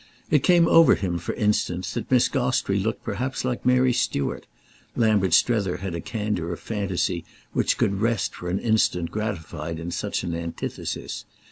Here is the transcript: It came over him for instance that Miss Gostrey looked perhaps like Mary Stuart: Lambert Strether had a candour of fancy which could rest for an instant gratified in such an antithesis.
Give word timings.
It 0.31 0.41
came 0.41 0.67
over 0.67 0.95
him 0.95 1.19
for 1.19 1.33
instance 1.35 1.93
that 1.93 2.09
Miss 2.09 2.27
Gostrey 2.27 2.79
looked 2.79 3.03
perhaps 3.03 3.45
like 3.45 3.67
Mary 3.67 3.93
Stuart: 3.93 4.47
Lambert 4.95 5.31
Strether 5.31 5.77
had 5.77 5.93
a 5.93 6.01
candour 6.01 6.51
of 6.51 6.59
fancy 6.59 7.23
which 7.53 7.77
could 7.77 8.01
rest 8.01 8.33
for 8.33 8.49
an 8.49 8.57
instant 8.57 9.11
gratified 9.11 9.77
in 9.79 9.91
such 9.91 10.23
an 10.23 10.33
antithesis. 10.33 11.25